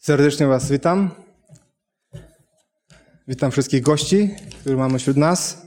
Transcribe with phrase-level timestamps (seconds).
[0.00, 1.10] Serdecznie Was witam.
[3.28, 4.30] Witam wszystkich gości,
[4.60, 5.66] których mamy wśród nas.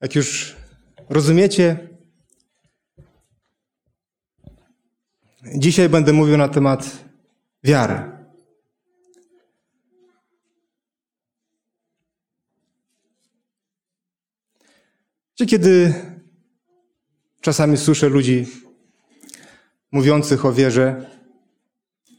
[0.00, 0.56] Jak już
[1.08, 1.88] rozumiecie,
[5.54, 7.04] dzisiaj będę mówił na temat
[7.64, 8.12] wiary.
[15.34, 15.94] Kiedy
[17.40, 18.46] czasami słyszę ludzi
[19.92, 21.10] mówiących o wierze,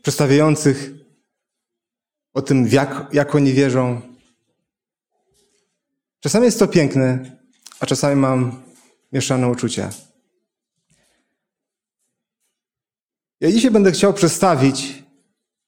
[0.02, 0.92] przedstawiających
[2.34, 4.02] o tym, jak, jak oni wierzą.
[6.20, 7.38] Czasami jest to piękne,
[7.80, 8.64] a czasami mam
[9.12, 9.90] mieszane uczucia.
[13.40, 15.04] Ja dzisiaj będę chciał przedstawić,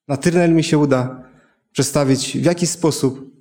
[0.07, 1.23] na tyle, mi się uda,
[1.71, 3.35] przedstawić, w jaki sposób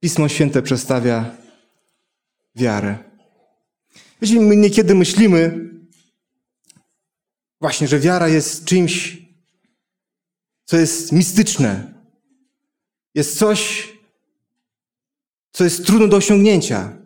[0.00, 1.36] Pismo Święte przedstawia
[2.56, 2.98] wiarę.
[4.22, 5.71] Wiecie, my niekiedy myślimy,
[7.62, 9.18] Właśnie, że wiara jest czymś,
[10.64, 11.94] co jest mistyczne.
[13.14, 13.92] Jest coś,
[15.52, 16.96] co jest trudne do osiągnięcia.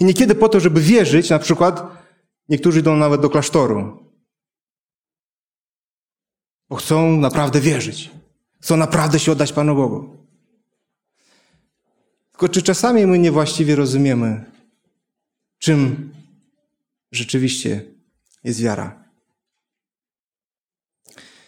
[0.00, 1.82] I niekiedy po to, żeby wierzyć, na przykład,
[2.48, 4.10] niektórzy idą nawet do klasztoru.
[6.68, 8.10] Bo chcą naprawdę wierzyć.
[8.60, 10.16] Chcą naprawdę się oddać Panu Bogu.
[12.30, 14.44] Tylko czy czasami my niewłaściwie rozumiemy,
[15.58, 16.10] czym
[17.12, 17.93] rzeczywiście
[18.44, 19.04] jest wiara.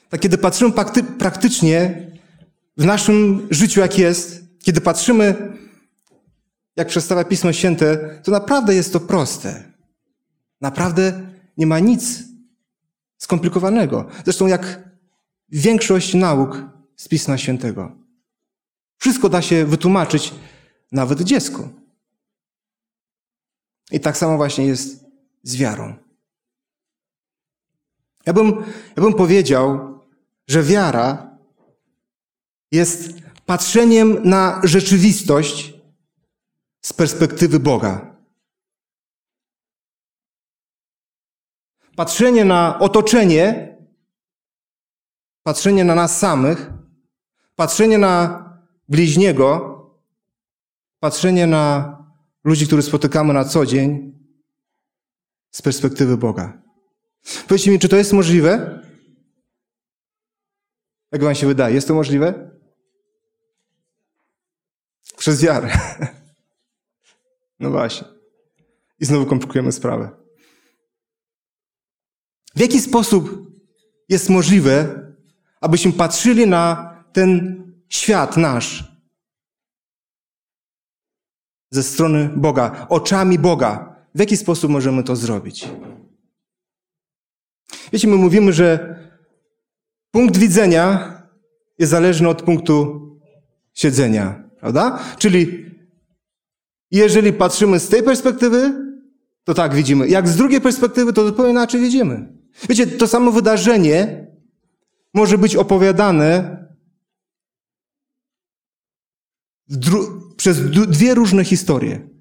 [0.09, 0.73] Tak kiedy patrzymy
[1.19, 2.07] praktycznie
[2.77, 5.53] w naszym życiu, jak jest, kiedy patrzymy,
[6.77, 9.73] jak przedstawia Pismo Święte, to naprawdę jest to proste.
[10.61, 12.23] Naprawdę nie ma nic
[13.19, 14.09] skomplikowanego.
[14.25, 14.89] Zresztą jak
[15.49, 16.63] większość nauk
[16.97, 17.97] z Pisma Świętego.
[18.99, 20.35] Wszystko da się wytłumaczyć
[20.93, 21.69] nawet dziecku.
[23.91, 25.05] I tak samo właśnie jest
[25.43, 26.06] z wiarą.
[28.27, 28.65] Ja bym,
[28.97, 29.99] ja bym powiedział,
[30.49, 31.39] że wiara
[32.73, 33.15] jest
[33.47, 35.75] patrzeniem na rzeczywistość
[36.81, 38.17] z perspektywy Boga.
[41.97, 43.77] Patrzenie na otoczenie,
[45.43, 46.71] patrzenie na nas samych,
[47.55, 48.45] patrzenie na
[48.89, 49.77] bliźniego,
[51.01, 51.97] patrzenie na
[52.45, 54.13] ludzi, których spotykamy na co dzień
[55.51, 56.66] z perspektywy Boga.
[57.49, 58.83] Powiedzcie mi, czy to jest możliwe?
[61.13, 61.75] Jak wam się wydaje?
[61.75, 62.51] Jest to możliwe?
[65.17, 65.71] Przez wiarę.
[67.61, 68.07] No właśnie.
[69.01, 70.11] I znowu komplikujemy sprawę.
[72.55, 73.51] W jaki sposób
[74.09, 75.03] jest możliwe,
[75.61, 78.93] abyśmy patrzyli na ten świat nasz
[81.71, 83.97] ze strony Boga, oczami Boga?
[84.15, 85.69] W jaki sposób możemy to zrobić?
[87.93, 88.99] Wiecie, my mówimy, że
[90.11, 91.13] punkt widzenia
[91.79, 93.07] jest zależny od punktu
[93.75, 94.99] siedzenia, prawda?
[95.19, 95.67] Czyli
[96.91, 98.87] jeżeli patrzymy z tej perspektywy,
[99.45, 100.09] to tak widzimy.
[100.09, 102.33] Jak z drugiej perspektywy, to zupełnie inaczej widzimy.
[102.69, 104.27] Wiecie, to samo wydarzenie
[105.15, 106.57] może być opowiadane
[110.37, 112.16] przez dwie różne historie.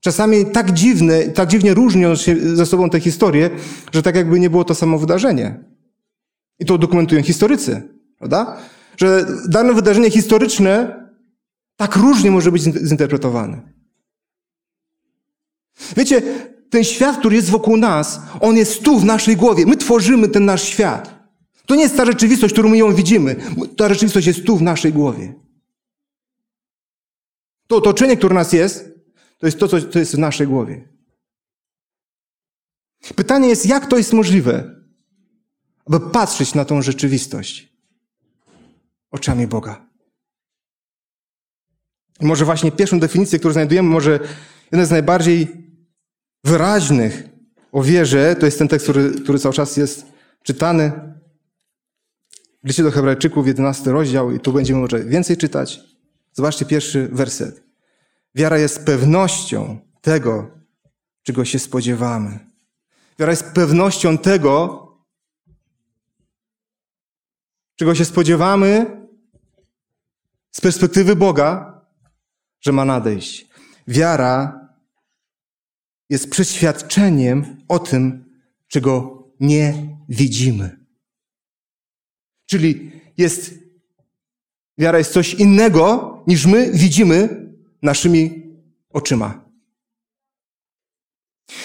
[0.00, 3.50] Czasami tak dziwne, tak dziwnie różnią się ze sobą te historie,
[3.92, 5.64] że tak jakby nie było to samo wydarzenie.
[6.58, 7.82] I to dokumentują historycy,
[8.18, 8.56] prawda?
[8.96, 11.02] Że dane wydarzenie historyczne
[11.76, 13.60] tak różnie może być zinterpretowane.
[15.96, 16.22] Wiecie,
[16.70, 19.66] ten świat, który jest wokół nas, on jest tu w naszej głowie.
[19.66, 21.16] My tworzymy ten nasz świat.
[21.66, 23.36] To nie jest ta rzeczywistość, którą my ją widzimy.
[23.76, 25.34] Ta rzeczywistość jest tu w naszej głowie.
[27.66, 28.95] To otoczenie, które nas jest,
[29.38, 30.88] to jest to, co jest w naszej głowie.
[33.16, 34.76] Pytanie jest, jak to jest możliwe,
[35.86, 37.72] aby patrzeć na tą rzeczywistość
[39.10, 39.86] oczami Boga.
[42.20, 44.20] I może właśnie pierwszą definicję, którą znajdujemy, może
[44.72, 45.48] jeden z najbardziej
[46.44, 47.28] wyraźnych
[47.72, 50.06] o wierze, to jest ten tekst, który, który cały czas jest
[50.42, 50.92] czytany.
[52.64, 55.80] W liście do Hebrajczyków, 11 rozdział, i tu będziemy może więcej czytać.
[56.32, 57.65] Zobaczcie pierwszy werset.
[58.36, 60.50] Wiara jest pewnością tego,
[61.22, 62.38] czego się spodziewamy.
[63.18, 64.82] Wiara jest pewnością tego,
[67.76, 68.86] czego się spodziewamy
[70.50, 71.80] z perspektywy Boga,
[72.60, 73.46] że ma nadejść.
[73.88, 74.68] Wiara
[76.10, 78.24] jest przeświadczeniem o tym,
[78.68, 80.86] czego nie widzimy.
[82.46, 83.54] Czyli jest,
[84.78, 87.45] wiara jest coś innego, niż my widzimy
[87.86, 88.42] naszymi
[88.90, 89.46] oczyma.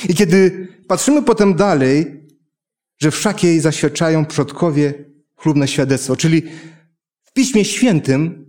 [0.10, 2.28] I kiedy patrzymy potem dalej,
[3.02, 6.16] że wszakiej zaświadczają przodkowie chlubne świadectwo.
[6.16, 6.44] Czyli
[7.24, 8.46] w Piśmie Świętym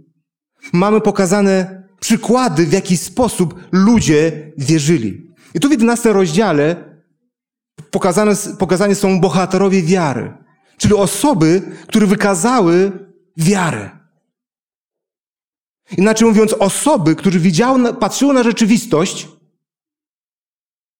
[0.72, 5.30] mamy pokazane przykłady, w jaki sposób ludzie wierzyli.
[5.54, 6.92] I tu w 11 rozdziale
[7.90, 10.32] pokazane, pokazane są bohaterowie wiary,
[10.76, 12.92] czyli osoby, które wykazały
[13.36, 14.01] wiarę.
[15.98, 19.28] Inaczej mówiąc, osoby, które widziały, patrzyły na rzeczywistość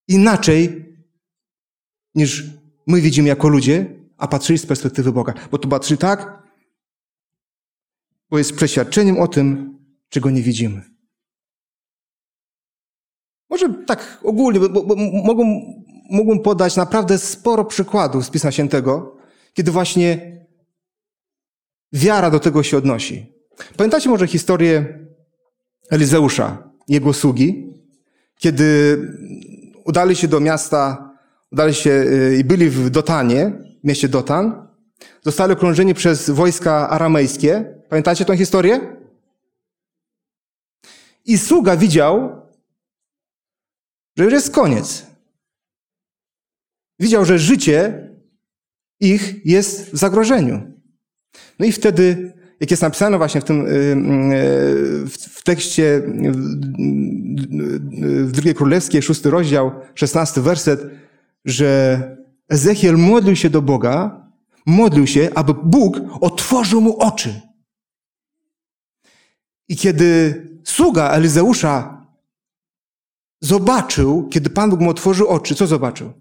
[0.07, 0.85] inaczej
[2.15, 2.43] niż
[2.87, 5.33] my widzimy jako ludzie, a patrzyli z perspektywy Boga.
[5.51, 6.43] Bo to patrzy tak,
[8.29, 9.77] bo jest przeświadczeniem o tym,
[10.09, 10.81] czego nie widzimy.
[13.49, 15.43] Może tak ogólnie, bo, bo, bo mogą,
[16.09, 19.17] mógłbym podać naprawdę sporo przykładów z Pisma Świętego,
[19.53, 20.37] kiedy właśnie
[21.93, 23.32] wiara do tego się odnosi.
[23.77, 24.99] Pamiętacie może historię
[25.89, 27.73] Elizeusza, jego sługi,
[28.35, 28.97] kiedy
[29.85, 31.13] udali się do miasta,
[31.51, 33.51] udali się y, i byli w Dotanie,
[33.83, 34.67] mieście Dotan,
[35.21, 37.79] zostali okrążeni przez wojska aramejskie.
[37.89, 38.97] Pamiętacie tę historię?
[41.25, 42.41] I sługa widział,
[44.17, 45.05] że już jest koniec.
[46.99, 48.09] Widział, że życie
[48.99, 50.71] ich jest w zagrożeniu.
[51.59, 56.01] No i wtedy, jak jest napisane właśnie w tym y, y, w tekście
[58.23, 60.85] w drugiej królewskiej, szósty rozdział, szesnasty werset,
[61.45, 61.99] że
[62.49, 64.27] Ezechiel modlił się do Boga,
[64.65, 67.41] modlił się, aby Bóg otworzył mu oczy.
[69.69, 72.05] I kiedy sługa Elizeusza
[73.41, 76.13] zobaczył, kiedy Pan Bóg mu otworzył oczy, co zobaczył?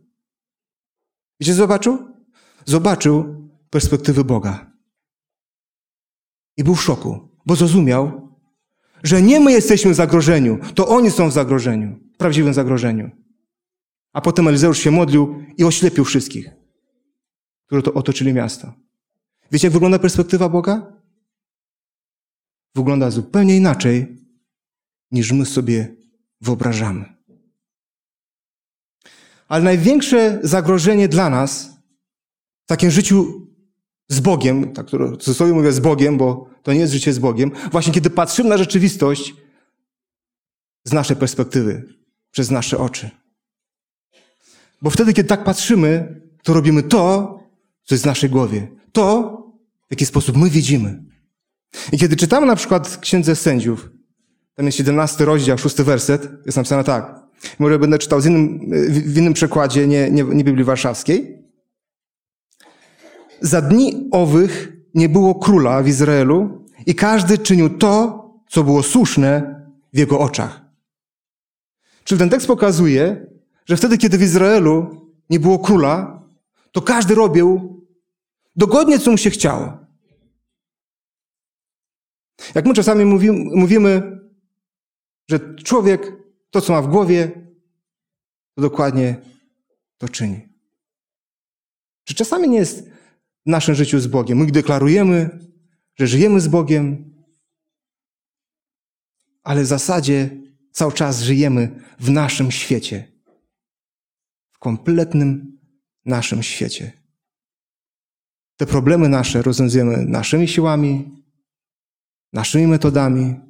[1.41, 1.99] Wiecie, zobaczył?
[2.65, 4.72] Zobaczył perspektywy Boga.
[6.57, 8.29] I był w szoku, bo zrozumiał,
[9.03, 13.11] że nie my jesteśmy w zagrożeniu, to oni są w zagrożeniu, w prawdziwym zagrożeniu.
[14.13, 16.51] A potem Elizeusz się modlił i oślepił wszystkich,
[17.67, 18.73] którzy to otoczyli miasto.
[19.53, 20.93] Wiecie, jak wygląda perspektywa Boga?
[22.75, 24.19] Wygląda zupełnie inaczej,
[25.11, 25.97] niż my sobie
[26.41, 27.05] wyobrażamy.
[29.49, 31.71] Ale największe zagrożenie dla nas
[32.65, 33.47] w takim życiu
[34.09, 37.51] z Bogiem, tak, w cudzysłowie mówię z Bogiem, bo to nie jest życie z Bogiem,
[37.73, 39.35] właśnie kiedy patrzymy na rzeczywistość
[40.85, 41.85] z naszej perspektywy,
[42.31, 43.11] przez nasze oczy.
[44.83, 46.99] Bo wtedy, kiedy tak patrzymy, to robimy to,
[47.85, 48.69] co jest w naszej głowie.
[48.93, 49.37] To,
[49.89, 51.05] w jaki sposób my widzimy.
[51.93, 53.91] I kiedy czytamy na przykład Księdze Sędziów,
[54.55, 57.23] tam jest 17 rozdział, 6 werset, jest napisane tak.
[57.59, 61.42] Może będę czytał z innym, w innym przekładzie, nie, nie, nie Biblii Warszawskiej.
[63.43, 69.61] Za dni owych nie było króla w Izraelu i każdy czynił to, co było słuszne
[69.93, 70.63] w jego oczach.
[72.05, 73.27] Czyli ten tekst pokazuje,
[73.67, 76.23] że wtedy, kiedy w Izraelu nie było króla,
[76.73, 77.81] to każdy robił
[78.57, 79.73] dogodnie, co mu się chciało.
[82.55, 84.19] Jak my czasami mówimy, mówimy
[85.31, 86.13] że człowiek
[86.51, 87.31] to, co ma w głowie,
[88.55, 89.17] to dokładnie
[89.99, 90.49] to czyni.
[92.05, 92.91] Czy czasami nie jest
[93.47, 94.39] w naszym życiu z Bogiem?
[94.39, 95.39] My deklarujemy,
[95.97, 97.15] że żyjemy z Bogiem,
[99.43, 100.31] ale w zasadzie
[100.73, 103.13] cały czas żyjemy w naszym świecie.
[104.53, 105.59] W kompletnym
[106.05, 106.93] naszym świecie.
[108.57, 111.25] Te problemy nasze rozwiązujemy naszymi siłami,
[112.33, 113.41] naszymi metodami.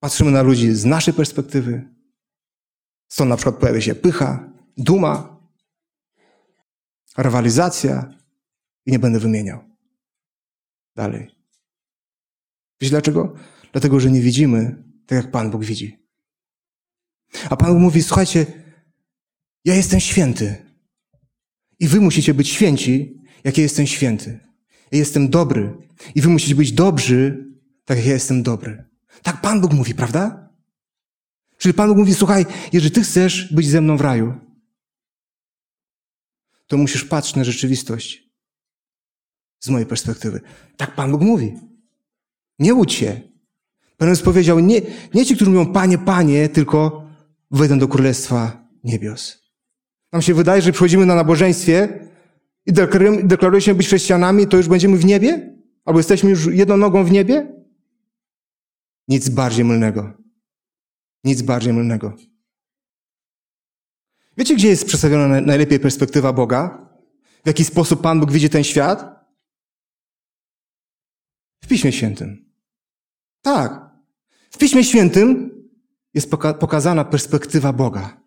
[0.00, 1.94] Patrzymy na ludzi z naszej perspektywy.
[3.08, 5.37] Stąd na przykład pojawia się pycha, duma,
[7.22, 8.14] rywalizacja
[8.86, 9.64] i nie będę wymieniał.
[10.96, 11.30] Dalej.
[12.80, 13.34] Wiesz dlaczego?
[13.72, 15.98] Dlatego, że nie widzimy tak, jak Pan Bóg widzi.
[17.50, 18.46] A Pan Bóg mówi, słuchajcie,
[19.64, 20.56] ja jestem święty.
[21.80, 24.40] I wy musicie być święci, jak ja jestem święty.
[24.92, 25.76] Ja jestem dobry.
[26.14, 27.46] I wy musicie być dobrzy,
[27.84, 28.84] tak jak ja jestem dobry.
[29.22, 30.48] Tak Pan Bóg mówi, prawda?
[31.58, 34.47] Czyli Pan Bóg mówi, słuchaj, jeżeli ty chcesz być ze mną w raju,
[36.68, 38.28] to musisz patrzeć na rzeczywistość
[39.60, 40.40] z mojej perspektywy.
[40.76, 41.54] Tak Pan Bóg mówi.
[42.58, 43.20] Nie łudź się.
[43.96, 44.80] Pan Jezus powiedział, nie,
[45.14, 47.04] nie ci, którzy mówią, Panie, Panie, tylko
[47.50, 49.48] wejdą do Królestwa Niebios.
[50.12, 52.08] Nam się wydaje, że przychodzimy na nabożeństwie
[52.66, 52.72] i
[53.22, 55.56] deklarujemy się być chrześcijanami, to już będziemy w niebie?
[55.84, 57.52] Albo jesteśmy już jedną nogą w niebie?
[59.08, 60.12] Nic bardziej mylnego.
[61.24, 62.16] Nic bardziej mylnego.
[64.38, 66.88] Wiecie, gdzie jest przedstawiona najlepiej perspektywa Boga?
[67.44, 69.26] W jaki sposób Pan Bóg widzi ten świat?
[71.64, 72.52] W Piśmie Świętym.
[73.42, 73.90] Tak.
[74.50, 75.50] W Piśmie Świętym
[76.14, 78.20] jest poka pokazana perspektywa Boga.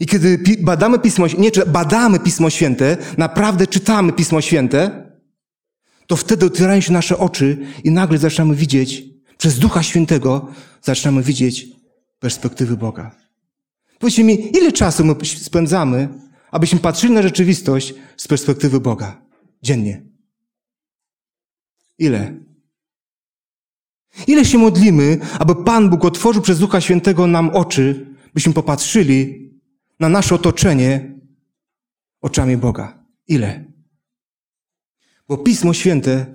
[0.00, 5.10] I kiedy badamy Pismo, nie czy badamy Pismo Święte, naprawdę czytamy Pismo Święte,
[6.06, 9.02] to wtedy otwierają się nasze oczy i nagle zaczynamy widzieć,
[9.38, 10.48] przez Ducha Świętego
[10.82, 11.66] zaczynamy widzieć
[12.18, 13.23] perspektywy Boga.
[14.04, 16.08] Powiedzcie mi, ile czasu my spędzamy,
[16.50, 19.22] abyśmy patrzyli na rzeczywistość z perspektywy Boga
[19.62, 20.02] dziennie?
[21.98, 22.34] Ile?
[24.26, 29.50] Ile się modlimy, aby Pan Bóg otworzył przez Ducha Świętego nam oczy, byśmy popatrzyli
[30.00, 31.18] na nasze otoczenie
[32.20, 33.04] oczami Boga?
[33.28, 33.64] Ile?
[35.28, 36.34] Bo Pismo Święte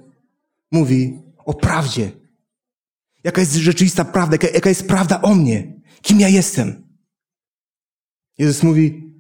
[0.72, 2.12] mówi o prawdzie.
[3.24, 6.89] Jaka jest rzeczywista prawda, jaka, jaka jest prawda o mnie, kim ja jestem.
[8.40, 9.14] Jezus mówi,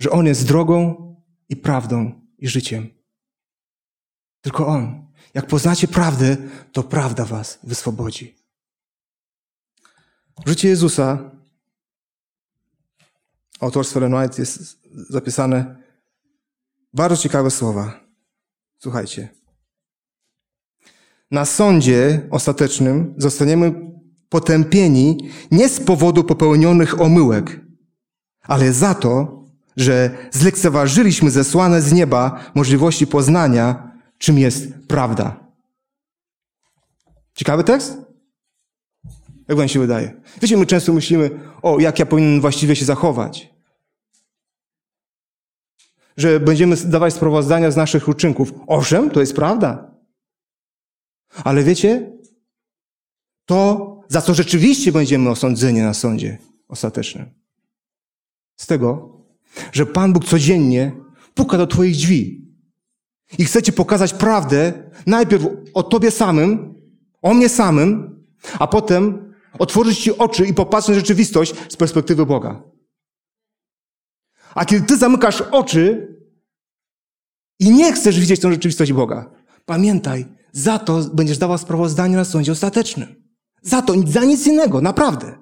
[0.00, 1.06] że On jest drogą
[1.48, 2.88] i prawdą i życiem.
[4.40, 5.06] Tylko On.
[5.34, 6.36] Jak poznacie prawdę,
[6.72, 8.36] to prawda was wyswobodzi.
[10.46, 11.30] W życiu Jezusa
[13.60, 15.76] autorstwo White jest zapisane
[16.94, 18.00] bardzo ciekawe słowa.
[18.78, 19.28] Słuchajcie.
[21.30, 23.90] Na sądzie ostatecznym zostaniemy
[24.28, 27.65] potępieni nie z powodu popełnionych omyłek,
[28.48, 29.44] ale za to,
[29.76, 35.40] że zlekceważyliśmy zesłane z nieba możliwości poznania, czym jest prawda.
[37.34, 37.98] Ciekawy tekst?
[39.48, 40.20] Jak wam się wydaje?
[40.42, 41.30] Wiecie, my często myślimy,
[41.62, 43.54] o, jak ja powinienem właściwie się zachować.
[46.16, 48.52] Że będziemy dawać sprawozdania z naszych uczynków.
[48.66, 49.94] Owszem, to jest prawda.
[51.44, 52.12] Ale wiecie,
[53.44, 56.38] to, za co rzeczywiście będziemy osądzeni na sądzie
[56.68, 57.45] ostatecznym.
[58.56, 59.18] Z tego,
[59.72, 60.92] że Pan Bóg codziennie
[61.34, 62.46] puka do Twoich drzwi
[63.38, 66.74] i chce Ci pokazać prawdę najpierw o Tobie samym,
[67.22, 68.16] o mnie samym,
[68.58, 72.62] a potem otworzyć Ci oczy i popatrzeć na rzeczywistość z perspektywy Boga.
[74.54, 76.16] A kiedy Ty zamykasz oczy
[77.58, 79.30] i nie chcesz widzieć tę rzeczywistość Boga,
[79.64, 83.26] pamiętaj, za to będziesz dawał sprawozdanie na sądzie ostatecznym.
[83.62, 85.38] Za to, za nic innego, naprawdę.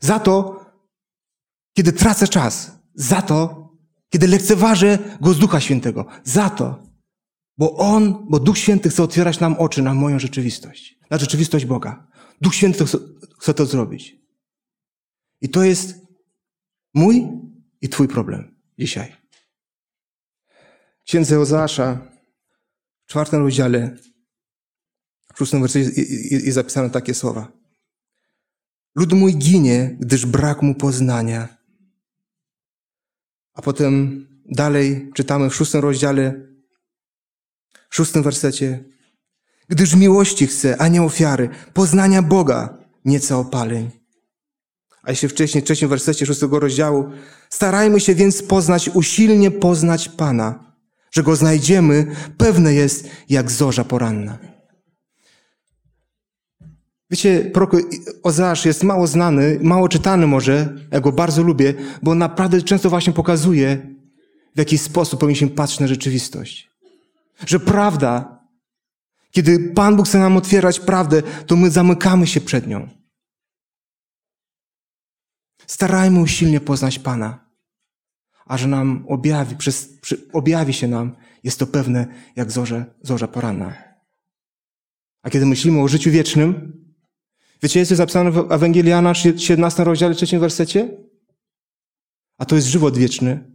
[0.00, 0.61] Za to,
[1.74, 2.70] kiedy tracę czas.
[2.94, 3.68] Za to,
[4.08, 6.06] kiedy lekceważę Go z Ducha Świętego.
[6.24, 6.82] Za to,
[7.58, 12.06] bo On, bo Duch Święty chce otwierać nam oczy na moją rzeczywistość, na rzeczywistość Boga.
[12.40, 12.84] Duch Święty
[13.38, 14.16] chce, to zrobić.
[15.40, 15.94] I to jest
[16.94, 17.28] mój
[17.80, 19.16] i Twój problem dzisiaj.
[21.04, 22.08] Księdze Ozeasza
[23.04, 23.96] w czwartym rozdziale,
[25.34, 27.52] w szóstym wersecie jest zapisane takie słowa.
[28.94, 31.61] Lud mój ginie, gdyż brak mu poznania.
[33.54, 36.34] A potem dalej czytamy w szóstym rozdziale,
[37.90, 38.84] w szóstym wersecie.
[39.68, 43.90] Gdyż miłości chce, a nie ofiary, poznania Boga, nieco opaleń.
[45.02, 47.10] A jeszcze wcześniej, w trzecim wersecie szóstego rozdziału,
[47.50, 50.76] starajmy się więc poznać, usilnie poznać Pana,
[51.10, 52.06] że Go znajdziemy,
[52.38, 54.51] pewne jest jak zorza poranna.
[57.12, 57.72] Wiecie, prorok
[58.22, 63.12] Ozeasz jest mało znany, mało czytany może, ja go bardzo lubię, bo naprawdę często właśnie
[63.12, 63.86] pokazuje,
[64.54, 66.70] w jaki sposób powinniśmy patrzeć na rzeczywistość.
[67.46, 68.40] Że prawda,
[69.30, 72.88] kiedy Pan Bóg chce nam otwierać prawdę, to my zamykamy się przed nią.
[75.66, 77.44] Starajmy usilnie poznać Pana,
[78.46, 83.28] a że nam objawi, przez, przy, objawi się nam, jest to pewne jak zorze, zorza
[83.28, 83.74] poranna.
[85.22, 86.81] A kiedy myślimy o życiu wiecznym,
[87.62, 90.98] Wiecie, jest zapisane w Ewangelii Jana, 17 rozdziale, 3 wersecie?
[92.38, 93.52] A to jest żywot wieczny,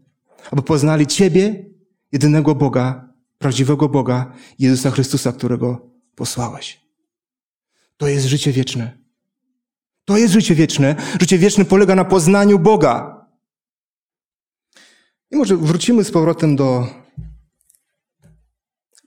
[0.51, 1.65] aby poznali Ciebie,
[2.11, 6.81] jedynego Boga, prawdziwego Boga, Jezusa Chrystusa, którego posłałeś.
[7.97, 8.97] To jest życie wieczne.
[10.05, 10.95] To jest życie wieczne.
[11.19, 13.25] Życie wieczne polega na poznaniu Boga.
[15.31, 16.87] I może wrócimy z powrotem do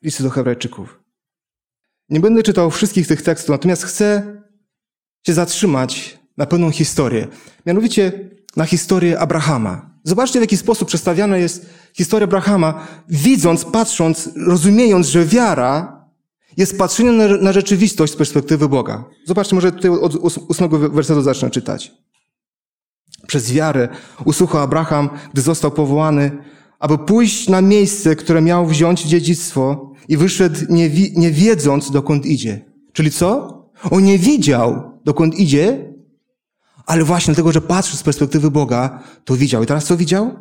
[0.02, 1.00] listy do Hebrajczyków.
[2.09, 4.40] Nie będę czytał wszystkich tych tekstów, natomiast chcę
[5.26, 7.28] się zatrzymać na pewną historię.
[7.66, 9.90] Mianowicie na historię Abrahama.
[10.04, 16.00] Zobaczcie, w jaki sposób przedstawiana jest historia Abrahama, widząc, patrząc, rozumiejąc, że wiara
[16.56, 19.04] jest patrzeniem na, na rzeczywistość z perspektywy Boga.
[19.26, 20.14] Zobaczcie, może tutaj od
[20.48, 21.92] ósmego wersetu zacznę czytać.
[23.26, 23.88] Przez wiarę
[24.24, 26.38] usłuchał Abraham, gdy został powołany,
[26.78, 32.26] aby pójść na miejsce, które miał wziąć dziedzictwo i wyszedł nie, wi- nie wiedząc, dokąd
[32.26, 32.64] idzie.
[32.92, 33.60] Czyli co?
[33.90, 35.95] On nie widział, dokąd idzie,
[36.87, 39.62] ale właśnie dlatego, że patrzył z perspektywy Boga, to widział.
[39.62, 40.38] I teraz co widział?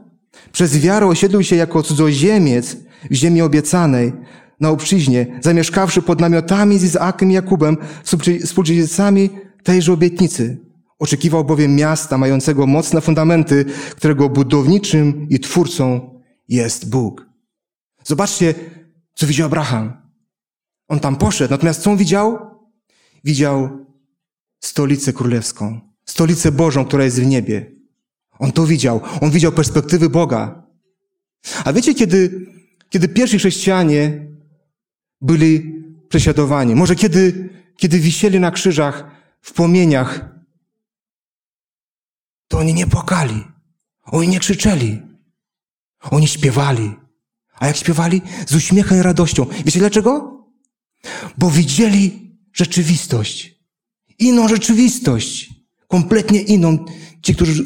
[0.51, 2.77] Przez wiarę osiedlił się jako cudzoziemiec
[3.11, 4.13] w ziemi obiecanej,
[4.59, 7.77] na obczyźnie, zamieszkawszy pod namiotami z Izaakiem i Jakubem,
[8.45, 9.29] współdziedzicami
[9.63, 10.57] tejże obietnicy.
[10.99, 16.13] Oczekiwał bowiem miasta mającego mocne fundamenty, którego budowniczym i twórcą
[16.47, 17.29] jest Bóg.
[18.03, 18.53] Zobaczcie,
[19.13, 19.93] co widział Abraham.
[20.87, 22.39] On tam poszedł, natomiast co on widział?
[23.23, 23.69] Widział
[24.59, 27.71] stolicę królewską, stolicę Bożą, która jest w niebie.
[28.39, 29.01] On to widział.
[29.21, 30.63] On widział perspektywy Boga.
[31.65, 32.47] A wiecie, kiedy,
[32.89, 34.27] kiedy pierwsi chrześcijanie
[35.21, 39.11] byli prześladowani, może kiedy, kiedy wisieli na krzyżach
[39.41, 40.29] w płomieniach,
[42.47, 43.43] to oni nie płakali.
[44.05, 45.01] Oni nie krzyczeli.
[46.01, 46.95] Oni śpiewali.
[47.59, 48.21] A jak śpiewali?
[48.47, 49.45] Z uśmiechem i radością.
[49.65, 50.43] Wiecie dlaczego?
[51.37, 53.58] Bo widzieli rzeczywistość.
[54.19, 55.49] Inną rzeczywistość.
[55.87, 56.85] Kompletnie inną.
[57.21, 57.65] Ci, którzy,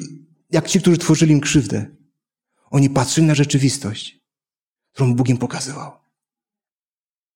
[0.52, 1.86] jak ci, którzy tworzyli im krzywdę.
[2.72, 4.20] Oni patrzyli na rzeczywistość,
[4.94, 5.92] którą Bóg im pokazywał.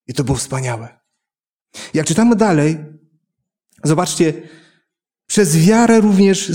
[0.08, 1.00] I to było wspaniałe.
[1.94, 2.78] Jak czytamy dalej,
[3.84, 4.34] zobaczcie,
[5.28, 6.52] przez wiarę również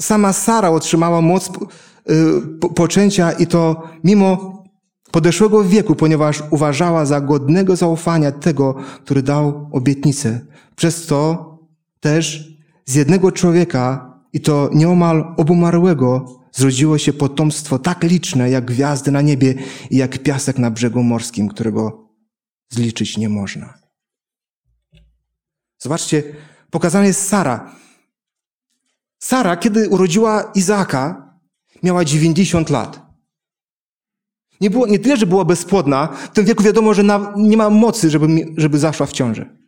[0.00, 4.62] sama Sara otrzymała moc y, poczęcia i to mimo
[5.10, 10.40] podeszłego wieku, ponieważ uważała za godnego zaufania tego, który dał obietnicę.
[10.76, 11.51] Przez to
[12.02, 12.48] też
[12.84, 19.20] z jednego człowieka, i to nieomal obumarłego, zrodziło się potomstwo tak liczne jak gwiazdy na
[19.22, 19.54] niebie
[19.90, 22.08] i jak piasek na brzegu morskim, którego
[22.70, 23.78] zliczyć nie można.
[25.78, 26.22] Zobaczcie,
[26.70, 27.74] pokazana jest Sara.
[29.18, 31.34] Sara, kiedy urodziła Izaaka,
[31.82, 33.02] miała 90 lat.
[34.60, 37.70] Nie, było, nie tyle, że była bezpłodna, w tym wieku wiadomo, że na, nie ma
[37.70, 39.61] mocy, żeby, żeby zaszła w ciąży.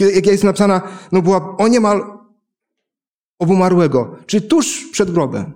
[0.00, 0.82] Jak jest napisana,
[1.12, 2.18] no była o niemal
[3.38, 5.52] obumarłego, czyli tuż przed grobem.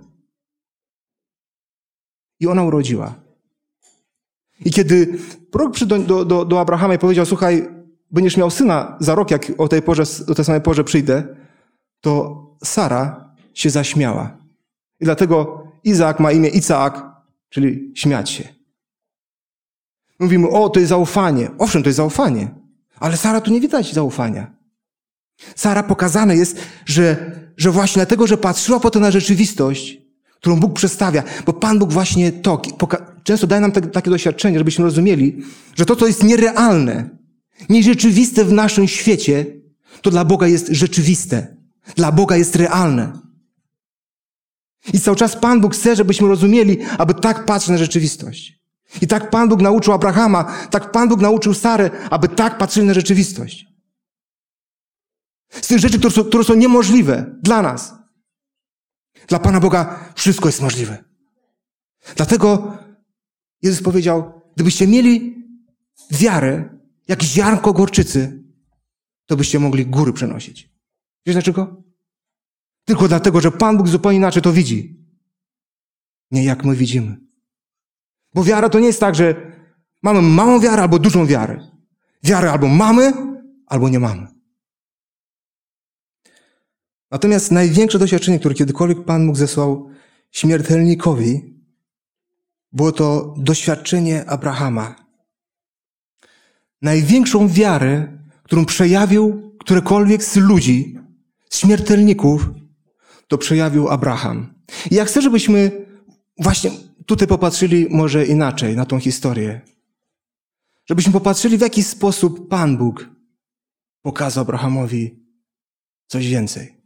[2.39, 3.15] I ona urodziła.
[4.65, 5.17] I kiedy
[5.51, 7.67] prorok przyszedł do, do, do Abrahama i powiedział, słuchaj,
[8.11, 11.35] będziesz miał syna za rok, jak o tej, porze, o tej samej porze przyjdę,
[12.01, 14.37] to Sara się zaśmiała.
[14.99, 17.05] I dlatego Izaak ma imię Izaak,
[17.49, 18.43] czyli śmiać się.
[20.19, 21.51] Mówimy, o, to jest zaufanie.
[21.57, 22.58] Owszem, to jest zaufanie.
[22.99, 24.53] Ale Sara tu nie widać zaufania.
[25.55, 29.97] Sara pokazane jest, że, że właśnie dlatego, że patrzyła potem na rzeczywistość,
[30.35, 32.61] którą Bóg przedstawia, bo Pan Bóg właśnie to,
[33.23, 35.43] często daje nam takie doświadczenie, żebyśmy rozumieli,
[35.75, 37.09] że to, co jest nierealne,
[37.69, 39.45] nierzeczywiste w naszym świecie,
[40.01, 41.55] to dla Boga jest rzeczywiste.
[41.95, 43.19] Dla Boga jest realne.
[44.93, 48.58] I cały czas Pan Bóg chce, żebyśmy rozumieli, aby tak patrzeć na rzeczywistość.
[49.01, 52.93] I tak Pan Bóg nauczył Abrahama, tak Pan Bóg nauczył Sarę, aby tak patrzyli na
[52.93, 53.67] rzeczywistość.
[55.49, 57.93] Z tych rzeczy, które są, które są niemożliwe dla nas.
[59.27, 61.03] Dla Pana Boga wszystko jest możliwe.
[62.15, 62.77] Dlatego
[63.61, 65.43] Jezus powiedział, gdybyście mieli
[66.11, 68.43] wiarę, jak ziarnko gorczycy,
[69.25, 70.69] to byście mogli góry przenosić.
[71.25, 71.83] Wiesz dlaczego?
[72.85, 75.05] Tylko dlatego, że Pan Bóg zupełnie inaczej to widzi.
[76.31, 77.28] Nie jak my widzimy.
[78.33, 79.51] Bo wiara to nie jest tak, że
[80.01, 81.67] mamy małą wiarę albo dużą wiarę.
[82.23, 83.13] Wiarę albo mamy,
[83.67, 84.27] albo nie mamy.
[87.11, 89.89] Natomiast największe doświadczenie, które kiedykolwiek Pan Bóg zesłał
[90.31, 91.59] śmiertelnikowi,
[92.71, 94.95] było to doświadczenie Abrahama.
[96.81, 100.99] Największą wiarę, którą przejawił którekolwiek z ludzi,
[101.49, 102.49] z śmiertelników,
[103.27, 104.53] to przejawił Abraham.
[104.91, 105.85] I ja chcę, żebyśmy
[106.37, 106.71] właśnie
[107.09, 109.61] tutaj popatrzyli może inaczej na tą historię.
[110.89, 113.09] Żebyśmy popatrzyli, w jaki sposób Pan Bóg
[114.01, 115.25] pokazał Abrahamowi
[116.07, 116.77] coś więcej.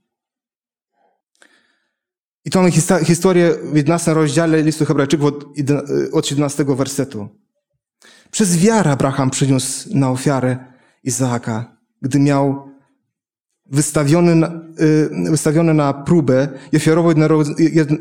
[2.46, 2.72] I mamy
[3.06, 5.46] historię w 11 rozdziale listu Hebrajczyków od,
[6.12, 7.30] od 17 wersetu.
[8.32, 12.73] Przez wiarę Abraham przyniósł na ofiarę Izaaka, gdy miał
[13.74, 17.14] wystawiony na, y, wystawiony na próbę i ofiarował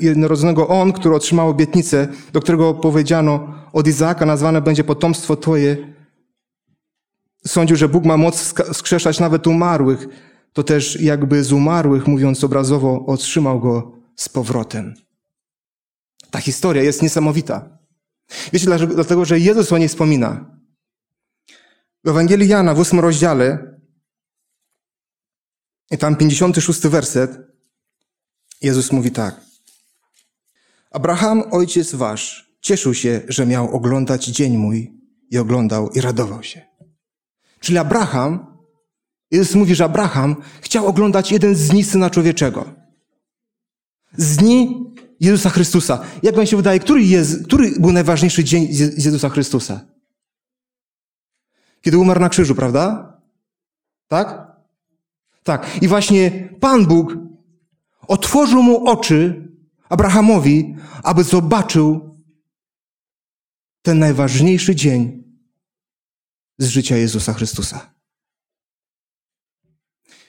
[0.01, 5.77] jednorodzonego On, który otrzymał obietnicę, do którego powiedziano od Izaaka nazwane będzie potomstwo Twoje.
[7.47, 10.09] Sądził, że Bóg ma moc skrzeszać nawet umarłych.
[10.53, 14.95] To też jakby z umarłych, mówiąc obrazowo, otrzymał go z powrotem.
[16.31, 17.79] Ta historia jest niesamowita.
[18.53, 20.45] Wiecie, dlatego, że Jezus o niej wspomina.
[22.05, 23.72] W Ewangelii Jana w ósmym rozdziale
[25.93, 27.39] i tam 56 werset,
[28.63, 29.41] Jezus mówi tak.
[30.91, 34.93] Abraham, ojciec wasz, cieszył się, że miał oglądać dzień mój
[35.31, 36.63] i oglądał i radował się.
[37.61, 38.57] Czyli Abraham,
[39.31, 42.75] Jezus mówi, że Abraham chciał oglądać jeden z dni Syna Człowieczego.
[44.17, 44.87] Z dni
[45.21, 46.05] Jezusa Chrystusa.
[46.23, 49.81] Jak wam się wydaje, który, jest, który był najważniejszy dzień Jezusa Chrystusa?
[51.83, 53.13] Kiedy umarł na krzyżu, prawda?
[54.09, 54.52] Tak?
[55.43, 55.83] Tak.
[55.83, 57.17] I właśnie Pan Bóg
[58.09, 59.49] otworzył mu oczy,
[59.89, 62.17] Abrahamowi, aby zobaczył
[63.83, 65.23] ten najważniejszy dzień
[66.59, 67.95] z życia Jezusa Chrystusa.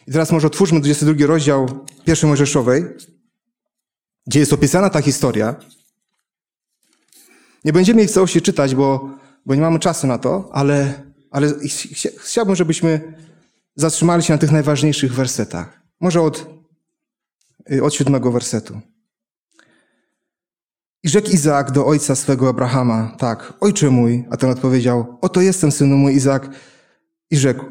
[0.07, 2.83] I teraz może otwórzmy 22 rozdział pierwszej Mojżeszowej,
[4.27, 5.55] gdzie jest opisana ta historia.
[7.65, 9.09] Nie będziemy jej w całości czytać, bo,
[9.45, 11.53] bo nie mamy czasu na to, ale, ale
[12.17, 13.13] chciałbym, żebyśmy
[13.75, 15.81] zatrzymali się na tych najważniejszych wersetach.
[15.99, 16.47] Może od,
[17.71, 18.81] y, od siódmego wersetu.
[21.03, 25.71] I rzekł Izaak do ojca swego Abrahama, tak, ojcze mój, a ten odpowiedział, oto jestem,
[25.71, 26.49] synu mój Izaak.
[27.29, 27.65] I rzekł,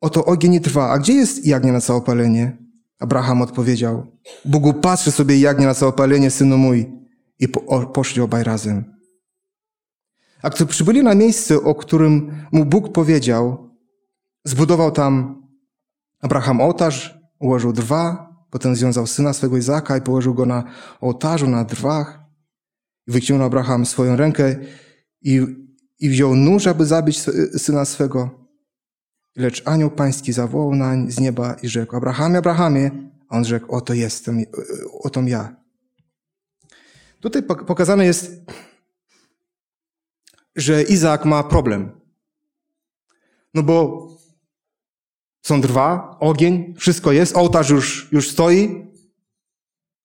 [0.00, 2.56] oto ogień nie trwa, a gdzie jest jagnię na całopalenie?
[2.98, 4.06] Abraham odpowiedział,
[4.44, 6.92] Bogu patrzy sobie jagnię na całopalenie, synu mój.
[7.38, 8.84] I po, poszli obaj razem.
[10.42, 13.70] A gdy przybyli na miejsce, o którym mu Bóg powiedział,
[14.44, 15.37] zbudował tam
[16.20, 20.64] Abraham ołtarz, ułożył drwa, potem związał syna swego Izaka i położył go na
[21.00, 22.20] ołtarzu, na drwach.
[23.06, 24.56] Wyciągnął Abraham swoją rękę
[25.22, 25.40] i,
[25.98, 27.20] i wziął nóż, aby zabić
[27.56, 28.48] syna swego.
[29.36, 32.90] Lecz anioł pański zawołał nań z nieba i rzekł, Abrahamie, Abrahamie.
[33.28, 34.44] A on rzekł, oto jestem,
[35.02, 35.56] oto ja.
[37.20, 38.42] Tutaj pokazane jest,
[40.56, 42.00] że Izaak ma problem.
[43.54, 44.08] No bo
[45.48, 48.86] są drwa, ogień, wszystko jest, ołtarz już, już stoi,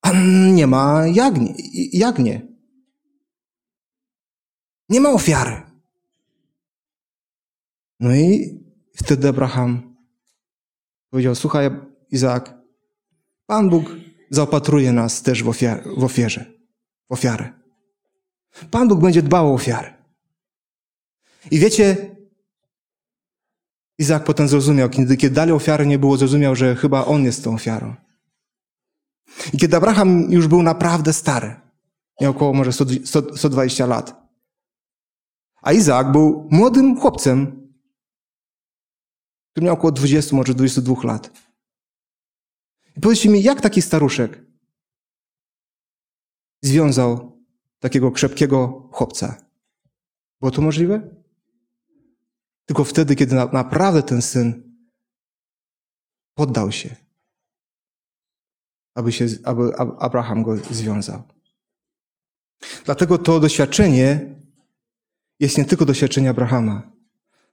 [0.02, 0.12] a
[0.52, 1.54] nie ma jagnie.
[1.92, 2.46] jagnie.
[4.88, 5.62] Nie ma ofiary.
[8.00, 8.58] No i
[8.96, 9.96] wtedy Abraham
[11.10, 11.70] powiedział, słuchaj
[12.10, 12.54] Izaak,
[13.46, 13.96] Pan Bóg
[14.30, 16.44] zaopatruje nas też w, ofiar w ofierze,
[17.10, 17.52] w ofiarę.
[18.70, 19.94] Pan Bóg będzie dbał o ofiarę.
[21.50, 22.13] I wiecie,
[23.98, 27.54] Izaak potem zrozumiał, kiedy, kiedy dali ofiarę, nie było, zrozumiał, że chyba on jest tą
[27.54, 27.94] ofiarą.
[29.52, 31.60] I kiedy Abraham już był naprawdę stary,
[32.20, 34.24] miał około może 100, 100, 120 lat,
[35.62, 37.68] a Izaak był młodym chłopcem,
[39.50, 41.30] który miał około 20, może 22 lat.
[42.96, 44.44] I powiedzcie mi, jak taki staruszek
[46.62, 47.42] związał
[47.78, 49.36] takiego krzepkiego chłopca?
[50.40, 51.23] Było to możliwe?
[52.66, 54.76] Tylko wtedy, kiedy na, naprawdę ten syn
[56.34, 56.96] poddał się,
[58.94, 61.22] aby, się, aby Abraham go związał.
[62.84, 64.34] Dlatego to doświadczenie
[65.40, 66.92] jest nie tylko doświadczenie Abrahama,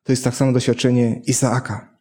[0.04, 1.98] to jest tak samo doświadczenie Izaaka.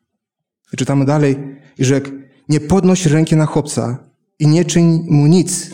[0.73, 1.37] I czytamy dalej,
[1.79, 2.11] i rzekł,
[2.49, 5.71] nie podnoś ręki na chłopca i nie czyń mu nic,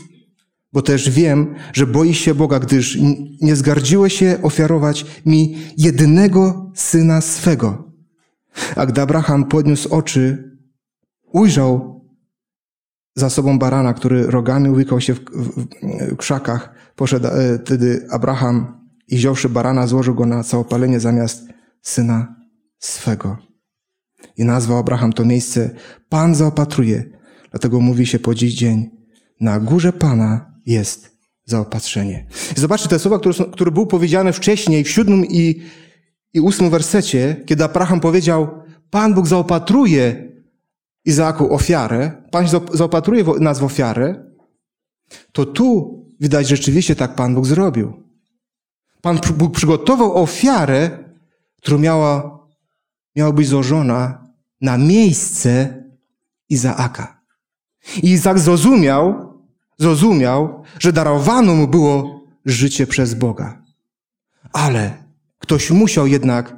[0.77, 2.99] bo też wiem, że boi się Boga, gdyż
[3.43, 7.93] nie zgardziło się ofiarować mi jedynego syna swego.
[8.77, 10.51] A gdy Abraham podniósł oczy,
[11.33, 12.01] ujrzał
[13.15, 15.67] za sobą barana, który rogami łykał się w, w,
[16.13, 16.75] w krzakach.
[16.97, 21.49] Poszedł e, wtedy Abraham i wziąwszy barana, złożył go na całopalenie zamiast
[21.83, 22.37] syna
[22.79, 23.37] swego.
[24.37, 25.71] I nazwał Abraham to miejsce
[26.09, 27.05] Pan zaopatruje.
[27.51, 28.91] Dlatego mówi się po dziś dzień
[29.41, 32.27] na górze Pana jest zaopatrzenie.
[32.57, 35.63] Zobaczcie te słowa, które, są, które były powiedziane wcześniej w siódmym i,
[36.33, 40.33] i ósmym wersecie, kiedy Abraham powiedział, Pan Bóg zaopatruje
[41.05, 44.25] Izaaku ofiarę, Pan zaopatruje nas w ofiarę,
[45.33, 48.03] to tu widać rzeczywiście tak Pan Bóg zrobił.
[49.01, 50.99] Pan Bóg przygotował ofiarę,
[51.57, 52.39] która miała,
[53.17, 54.27] miała być złożona
[54.61, 55.83] na miejsce
[56.49, 57.23] Izaaka.
[58.03, 59.36] I Izak zrozumiał,
[59.79, 63.63] zrozumiał, że darowane mu było życie przez Boga.
[64.53, 65.05] Ale
[65.39, 66.57] ktoś musiał jednak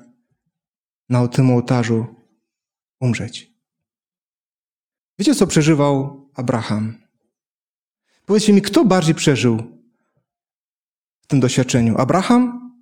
[1.08, 2.06] na tym ołtarzu
[3.00, 3.52] umrzeć.
[5.18, 6.98] Wiecie, co przeżywał Abraham?
[8.26, 9.56] Powiedzcie mi, kto bardziej przeżył
[11.20, 11.98] w tym doświadczeniu?
[11.98, 12.72] Abraham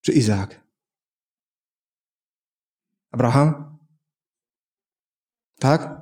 [0.00, 0.60] czy Izaak?
[3.10, 3.78] Abraham?
[5.58, 6.00] Tak?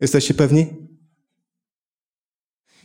[0.00, 0.81] Jesteście pewni?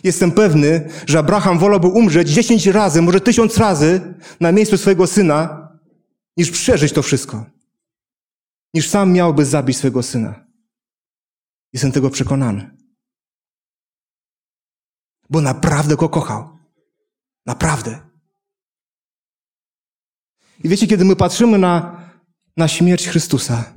[0.03, 5.67] Jestem pewny, że Abraham wolałby umrzeć dziesięć razy, może tysiąc razy na miejscu swojego syna,
[6.37, 7.45] niż przeżyć to wszystko.
[8.73, 10.45] Niż sam miałby zabić swojego syna.
[11.73, 12.77] Jestem tego przekonany.
[15.29, 16.57] Bo naprawdę go kochał.
[17.45, 17.99] Naprawdę.
[20.63, 22.01] I wiecie, kiedy my patrzymy na,
[22.57, 23.73] na śmierć Chrystusa,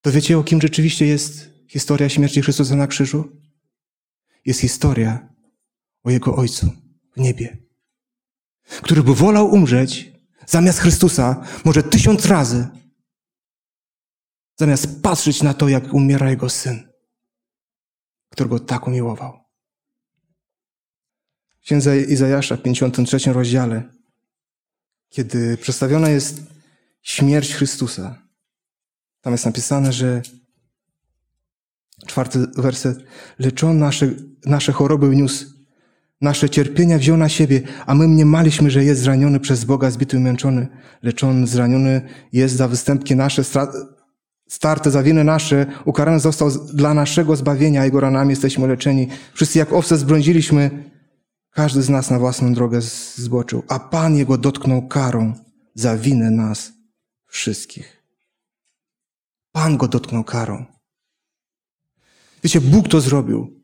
[0.00, 3.43] to wiecie, o kim rzeczywiście jest historia śmierci Chrystusa na krzyżu?
[4.44, 5.28] Jest historia
[6.02, 6.70] o Jego Ojcu
[7.16, 7.58] w niebie,
[8.82, 10.12] który by wolał umrzeć
[10.46, 12.68] zamiast Chrystusa może tysiąc razy,
[14.56, 16.94] zamiast patrzeć na to, jak umiera Jego Syn.
[18.30, 19.44] który go tak umiłował.
[21.58, 23.94] W księdze Izajasza w 53 rozdziale,
[25.08, 26.42] kiedy przedstawiona jest
[27.02, 28.28] śmierć Chrystusa,
[29.20, 30.22] tam jest napisane, że
[32.06, 32.98] czwarty werset,
[33.38, 34.10] lecz on nasze,
[34.46, 35.46] nasze choroby wniósł,
[36.20, 40.20] nasze cierpienia wziął na siebie, a my mniemaliśmy, że jest zraniony przez Boga, zbity i
[40.20, 40.68] męczony,
[41.02, 42.02] lecz on zraniony
[42.32, 43.42] jest za występki nasze,
[44.48, 49.08] starte za winy nasze, ukarany został dla naszego zbawienia, jego ranami jesteśmy leczeni.
[49.34, 50.90] Wszyscy jak owce zbrądziliśmy,
[51.50, 52.80] każdy z nas na własną drogę
[53.16, 55.34] zboczył, a Pan jego dotknął karą
[55.74, 56.72] za winę nas
[57.26, 58.02] wszystkich.
[59.52, 60.73] Pan go dotknął karą.
[62.44, 63.60] Wiecie, Bóg to zrobił.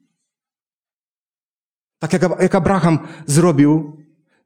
[1.98, 3.96] Tak jak, jak Abraham zrobił,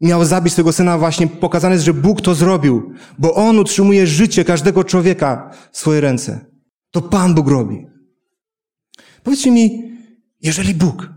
[0.01, 4.45] miał zabić swego syna, właśnie pokazane jest, że Bóg to zrobił, bo On utrzymuje życie
[4.45, 6.47] każdego człowieka w swojej ręce.
[6.91, 7.87] To Pan Bóg robi.
[9.23, 9.93] Powiedzcie mi,
[10.41, 11.09] jeżeli Bóg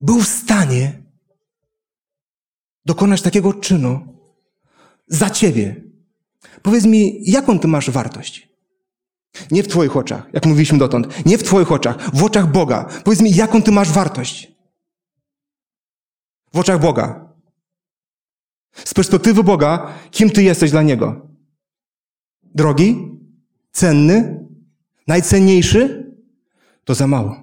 [0.00, 1.02] był w stanie
[2.84, 4.00] dokonać takiego czynu
[5.06, 5.84] za ciebie,
[6.62, 8.49] powiedz mi, jaką ty masz wartość?
[9.50, 11.26] Nie w Twoich oczach, jak mówiliśmy dotąd.
[11.26, 12.84] Nie w Twoich oczach, w oczach Boga.
[13.04, 14.52] Powiedz mi, jaką Ty masz wartość?
[16.52, 17.30] W oczach Boga.
[18.72, 21.28] Z perspektywy Boga, kim Ty jesteś dla Niego?
[22.42, 23.18] Drogi?
[23.72, 24.46] Cenny?
[25.06, 26.12] Najcenniejszy?
[26.84, 27.42] To za mało.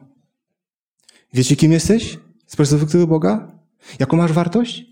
[1.34, 2.20] Wiecie, kim jesteś?
[2.48, 3.52] Z perspektywy Boga?
[4.00, 4.86] Jaką masz wartość?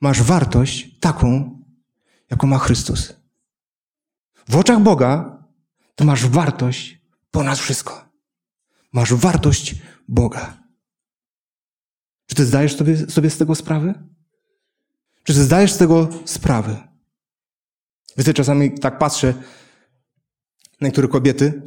[0.00, 1.58] Masz wartość taką,
[2.30, 3.16] jaką ma Chrystus.
[4.48, 5.42] W oczach Boga
[5.96, 8.08] to masz wartość ponad wszystko.
[8.92, 9.74] Masz wartość
[10.08, 10.62] Boga.
[12.26, 13.94] Czy ty zdajesz sobie, sobie z tego sprawę?
[15.22, 16.88] Czy ty zdajesz z tego sprawę?
[18.16, 19.34] Wiecie, czasami tak patrzę
[20.80, 21.62] na niektóre kobiety,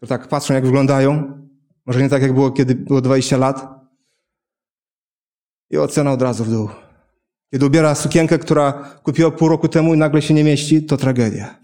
[0.00, 1.38] to tak patrzą, jak wyglądają.
[1.86, 3.80] Może nie tak, jak było, kiedy było 20 lat.
[5.70, 6.68] I ocena od razu w dół.
[7.50, 11.59] Kiedy ubiera sukienkę, która kupiła pół roku temu i nagle się nie mieści, to tragedia.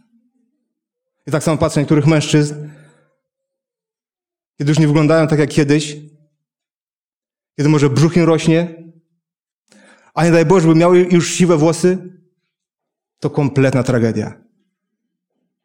[1.26, 2.70] I tak samo patrzę na niektórych mężczyzn,
[4.58, 5.96] kiedy już nie wyglądają tak jak kiedyś,
[7.56, 8.82] kiedy może brzuch im rośnie,
[10.14, 12.20] a nie daj Boże, by miały już siwe włosy,
[13.20, 14.42] to kompletna tragedia.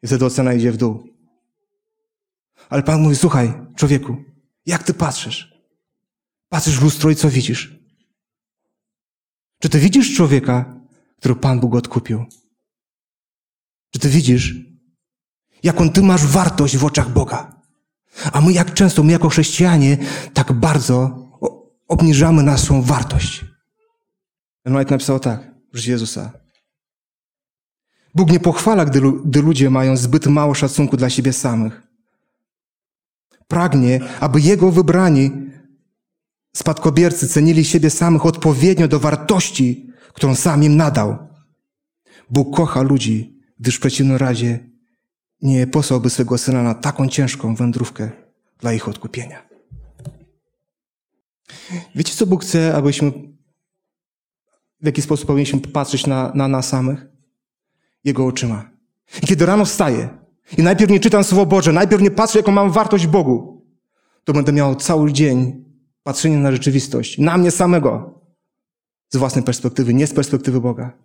[0.02, 1.08] I wtedy ocena idzie w dół.
[2.68, 4.16] Ale Pan mówi, słuchaj, człowieku,
[4.66, 5.52] jak ty patrzysz?
[6.48, 7.78] Patrzysz w lustro i co widzisz?
[9.58, 10.80] Czy ty widzisz człowieka,
[11.16, 12.24] który Pan Bóg odkupił?
[13.90, 14.71] Czy ty widzisz,
[15.62, 17.62] jaką ty masz wartość w oczach Boga.
[18.32, 19.98] A my jak często, my jako chrześcijanie,
[20.34, 21.28] tak bardzo
[21.88, 23.44] obniżamy naszą wartość.
[24.62, 26.32] Ten White napisał tak w życiu Jezusa.
[28.14, 31.82] Bóg nie pochwala, gdy, gdy ludzie mają zbyt mało szacunku dla siebie samych.
[33.48, 35.30] Pragnie, aby Jego wybrani
[36.56, 41.18] spadkobiercy cenili siebie samych odpowiednio do wartości, którą sam im nadał.
[42.30, 44.71] Bóg kocha ludzi, gdyż w przeciwnym razie
[45.42, 48.10] nie posłałby swego syna na taką ciężką wędrówkę
[48.58, 49.48] dla ich odkupienia.
[51.94, 53.12] Wiecie, co Bóg chce, abyśmy
[54.80, 57.06] w jaki sposób powinniśmy patrzeć na, na nas samych?
[58.04, 58.70] Jego oczyma.
[59.22, 60.08] I kiedy rano wstaję
[60.58, 63.66] i najpierw nie czytam Słowo Boże, najpierw nie patrzę, jaką mam wartość Bogu,
[64.24, 65.64] to będę miał cały dzień
[66.02, 68.20] patrzenie na rzeczywistość, na mnie samego,
[69.08, 70.98] z własnej perspektywy, nie z perspektywy Boga.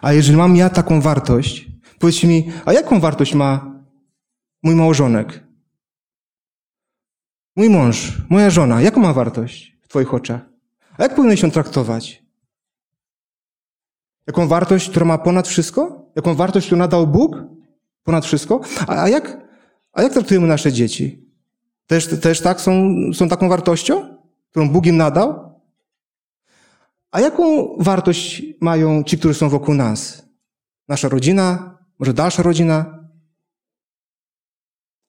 [0.00, 3.74] A jeżeli mam ja taką wartość, Powiedzcie mi, a jaką wartość ma
[4.62, 5.44] mój małżonek?
[7.56, 10.40] Mój mąż, moja żona, jaką ma wartość w Twoich oczach?
[10.98, 12.24] A jak powinien się traktować?
[14.26, 16.10] Jaką wartość, która ma ponad wszystko?
[16.16, 17.36] Jaką wartość, którą nadał Bóg?
[18.04, 18.60] Ponad wszystko?
[18.86, 19.38] A, a, jak,
[19.92, 21.28] a jak traktujemy nasze dzieci?
[21.86, 24.18] Też, też tak są, są taką wartością,
[24.50, 25.54] którą Bóg im nadał?
[27.10, 30.28] A jaką wartość mają ci, którzy są wokół nas?
[30.88, 33.08] Nasza rodzina, może dalsza rodzina?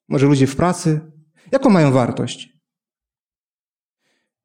[0.08, 1.12] Może ludzie w pracy?
[1.52, 2.56] Jaką mają wartość?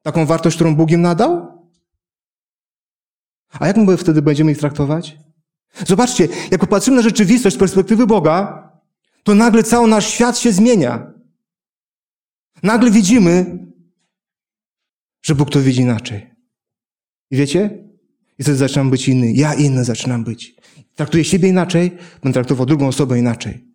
[0.01, 1.61] Taką wartość, którą Bóg im nadał?
[3.59, 5.17] A jak my wtedy będziemy ich traktować?
[5.87, 8.69] Zobaczcie, jak popatrzymy na rzeczywistość z perspektywy Boga,
[9.23, 11.13] to nagle cały nasz świat się zmienia.
[12.63, 13.67] Nagle widzimy,
[15.21, 16.31] że Bóg to widzi inaczej.
[17.31, 17.83] I wiecie?
[18.39, 19.31] I wtedy zaczynam być inny.
[19.31, 20.55] Ja inny zaczynam być.
[20.95, 23.67] Traktuję siebie inaczej, będę traktował drugą osobę inaczej.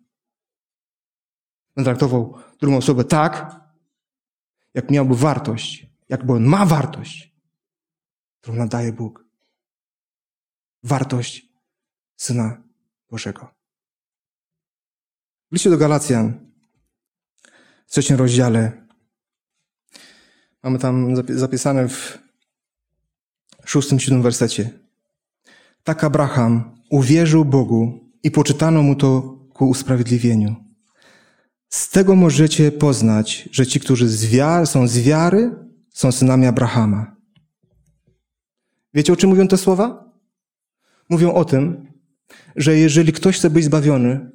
[1.75, 3.55] Będę traktował drugą osobę tak,
[4.73, 7.35] jak miałby wartość, jakby on ma wartość,
[8.41, 9.27] którą nadaje Bóg.
[10.83, 11.47] Wartość
[12.15, 12.63] Syna
[13.09, 13.47] Bożego.
[15.51, 16.51] W liście do Galacjan
[17.87, 18.87] w trzecim rozdziale.
[20.63, 22.19] Mamy tam zapisane w
[23.65, 24.86] szóstym, siódmym wersecie.
[25.87, 29.21] Tak Abraham uwierzył Bogu i poczytano mu to
[29.53, 30.55] ku usprawiedliwieniu.
[31.69, 35.55] Z tego możecie poznać, że ci, którzy z wiary, są z wiary,
[35.93, 37.15] są synami Abrahama.
[38.93, 40.13] Wiecie, o czym mówią te słowa?
[41.09, 41.87] Mówią o tym,
[42.55, 44.31] że jeżeli ktoś chce być zbawiony,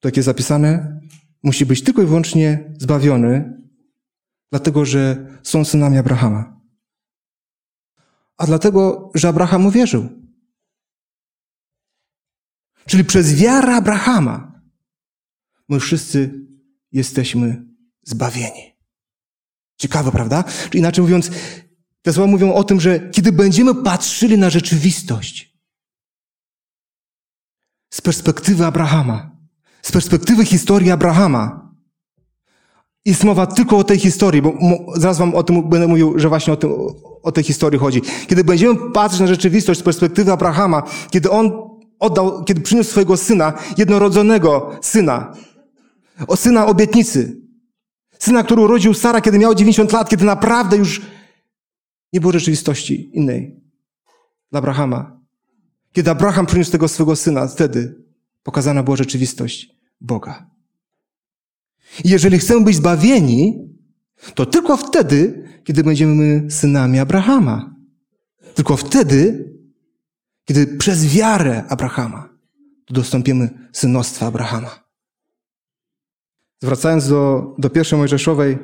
[0.00, 1.00] to jak jest zapisane,
[1.42, 3.62] musi być tylko i wyłącznie zbawiony,
[4.50, 6.63] dlatego że są synami Abrahama.
[8.36, 10.08] A dlatego, że Abraham uwierzył.
[12.86, 14.62] Czyli przez wiarę Abrahama
[15.68, 16.46] my wszyscy
[16.92, 17.66] jesteśmy
[18.02, 18.76] zbawieni.
[19.76, 20.42] Ciekawe, prawda?
[20.42, 21.30] Czyli inaczej mówiąc,
[22.02, 25.54] te słowa mówią o tym, że kiedy będziemy patrzyli na rzeczywistość
[27.90, 29.36] z perspektywy Abrahama,
[29.82, 31.63] z perspektywy historii Abrahama,
[33.04, 34.52] jest mowa tylko o tej historii, bo
[34.96, 36.70] zaraz wam o tym będę mówił, że właśnie o, tym,
[37.22, 38.02] o tej historii chodzi.
[38.26, 41.52] Kiedy będziemy patrzeć na rzeczywistość z perspektywy Abrahama, kiedy on
[41.98, 45.34] oddał, kiedy przyniósł swojego syna, jednorodzonego syna,
[46.26, 47.40] o syna obietnicy,
[48.18, 51.02] syna, który urodził Sara, kiedy miał 90 lat, kiedy naprawdę już
[52.12, 53.60] nie było rzeczywistości innej
[54.50, 55.20] dla Abrahama.
[55.92, 58.04] Kiedy Abraham przyniósł tego swego syna, wtedy
[58.42, 60.53] pokazana była rzeczywistość Boga.
[62.04, 63.68] I jeżeli chcemy być zbawieni,
[64.34, 67.74] to tylko wtedy, kiedy będziemy synami Abrahama.
[68.54, 69.50] Tylko wtedy,
[70.44, 72.28] kiedy przez wiarę Abrahama
[72.90, 74.84] dostąpimy synostwa Abrahama.
[76.62, 78.58] Zwracając do, do pierwszej Mojżeszowej,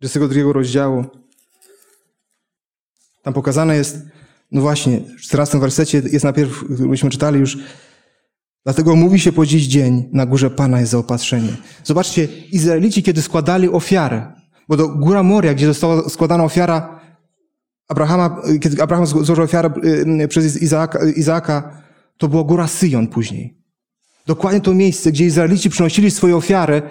[0.00, 1.04] 22 rozdziału,
[3.22, 3.98] tam pokazane jest,
[4.52, 7.58] no właśnie, w 14 wersecie jest najpierw, myśmy czytali już,
[8.66, 11.56] dlatego mówi się po dziś dzień, na górze Pana jest zaopatrzenie.
[11.84, 14.32] Zobaczcie, Izraelici, kiedy składali ofiarę,
[14.68, 17.00] bo do góra Moria, gdzie została składana ofiara
[17.88, 19.70] Abrahama, kiedy Abraham złożył ofiarę
[20.22, 21.82] y, przez Izaaka, Izaaka,
[22.16, 23.58] to była góra Syjon później.
[24.26, 26.82] Dokładnie to miejsce, gdzie Izraelici przynosili swoje ofiary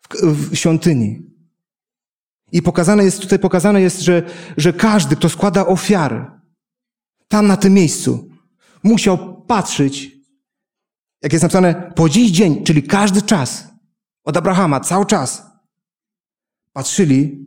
[0.00, 1.22] w, w świątyni.
[2.52, 4.22] I pokazane jest, tutaj pokazane jest, że,
[4.56, 6.24] że każdy, kto składa ofiary,
[7.28, 8.28] tam na tym miejscu,
[8.82, 10.21] musiał patrzeć,
[11.22, 13.68] jak jest napisane, po dziś dzień, czyli każdy czas,
[14.24, 15.46] od Abrahama, cały czas,
[16.72, 17.46] patrzyli,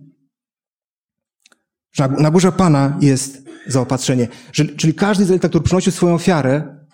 [1.91, 4.27] że na górze Pana jest zaopatrzenie.
[4.51, 6.85] Czyli każdy Izraelita, który przynosił swoją ofiarę,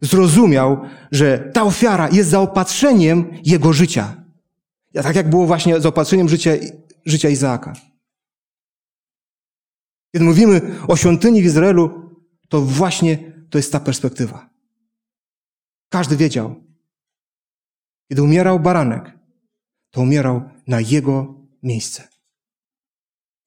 [0.00, 0.80] zrozumiał,
[1.12, 4.24] że ta ofiara jest zaopatrzeniem jego życia.
[4.92, 6.50] Tak jak było właśnie zaopatrzeniem życia,
[7.06, 7.72] życia Izaaka.
[10.12, 12.10] Kiedy mówimy o świątyni w Izraelu,
[12.48, 14.51] to właśnie to jest ta perspektywa.
[15.92, 16.54] Każdy wiedział,
[18.08, 19.18] kiedy umierał baranek,
[19.90, 22.08] to umierał na jego miejsce.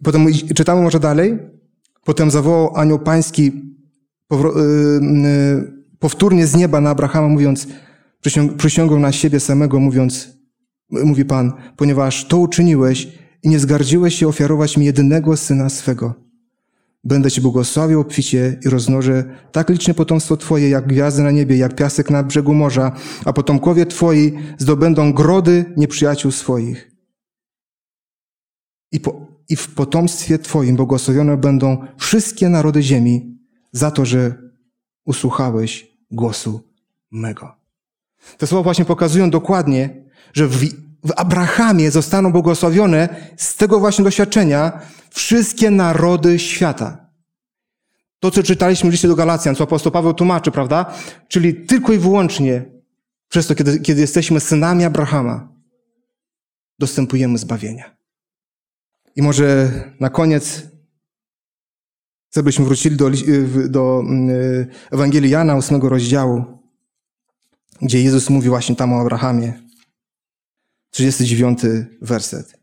[0.03, 1.39] Potem czytamy może dalej.
[2.03, 3.51] Potem zawołał anioł pański
[4.33, 7.67] y, y, powtórnie z nieba na Abrahama, mówiąc,
[8.57, 10.29] przysiągał na siebie samego, mówiąc,
[10.89, 13.07] mówi Pan, ponieważ to uczyniłeś
[13.43, 16.24] i nie zgardziłeś się ofiarować mi jedynego syna swego.
[17.05, 21.75] Będę Ci błogosławił obficie i rozmnożę tak liczne potomstwo Twoje, jak gwiazdy na niebie, jak
[21.75, 22.91] piasek na brzegu morza,
[23.25, 26.91] a potomkowie Twoi zdobędą grody nieprzyjaciół swoich.
[28.91, 33.37] I, po, I w potomstwie Twoim błogosławione będą wszystkie narody ziemi
[33.71, 34.35] za to, że
[35.05, 36.63] usłuchałeś głosu
[37.11, 37.55] mego.
[38.37, 44.81] Te słowa właśnie pokazują dokładnie, że w, w Abrahamie zostaną błogosławione z tego właśnie doświadczenia
[45.09, 47.05] wszystkie narody świata.
[48.19, 50.93] To, co czytaliśmy w liście do Galacjan, co apostoł Paweł tłumaczy, prawda?
[51.27, 52.65] Czyli tylko i wyłącznie
[53.29, 55.49] przez to, kiedy, kiedy jesteśmy synami Abrahama,
[56.79, 57.95] dostępujemy zbawienia.
[59.15, 60.61] I może na koniec
[62.29, 63.11] chcę, byśmy wrócili do,
[63.69, 64.29] do mm,
[64.91, 66.45] Ewangelii Jana, ósmego rozdziału,
[67.81, 69.64] gdzie Jezus mówi właśnie tam o Abrahamie.
[70.95, 71.59] 39
[72.01, 72.59] werset.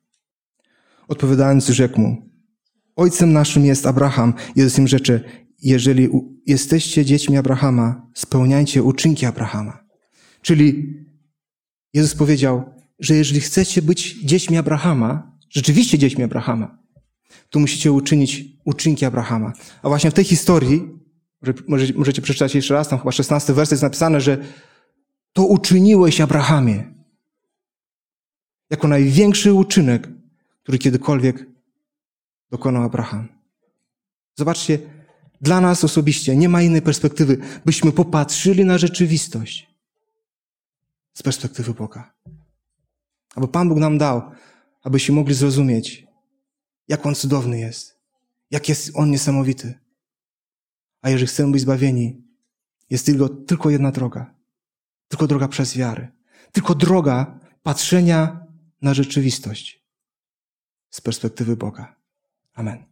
[1.09, 2.30] Odpowiadając, rzekł mu,
[2.97, 4.35] Ojcem naszym jest Abraham.
[4.57, 5.24] Jezus im rzeczy,
[5.62, 6.09] jeżeli
[6.47, 9.85] jesteście dziećmi Abrahama, spełniajcie uczynki Abrahama.
[10.43, 10.95] Czyli
[11.95, 12.64] Jezus powiedział,
[12.99, 16.78] że jeżeli chcecie być dziećmi Abrahama, rzeczywiście dziećmi Abrahama,
[17.51, 19.53] to musicie uczynić uczynki Abrahama.
[19.83, 20.89] A właśnie w tej historii,
[21.97, 24.39] możecie, przeczytać jeszcze raz, tam chyba 16 werset jest napisane, że
[25.33, 27.02] to uczyniłeś Abrahamie
[28.73, 30.09] jako największy uczynek,
[30.62, 31.47] który kiedykolwiek
[32.51, 33.29] dokonał Abraham.
[34.35, 34.79] Zobaczcie,
[35.41, 39.70] dla nas osobiście nie ma innej perspektywy, byśmy popatrzyli na rzeczywistość
[41.14, 42.14] z perspektywy Boga.
[43.35, 44.31] aby Pan Bóg nam dał,
[44.83, 46.07] abyśmy mogli zrozumieć,
[46.89, 47.99] jak On cudowny jest,
[48.51, 49.79] jak jest On niesamowity.
[51.03, 52.23] A jeżeli chcemy być zbawieni,
[52.91, 54.35] jest tylko, tylko jedna droga.
[55.09, 56.09] Tylko droga przez wiarę.
[56.53, 58.41] Tylko droga patrzenia
[58.83, 59.85] na rzeczywistość
[60.91, 61.97] z perspektywy Boga.
[62.55, 62.91] Amen.